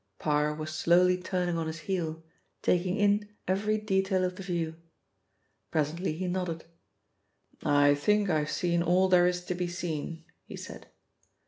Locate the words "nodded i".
6.27-7.93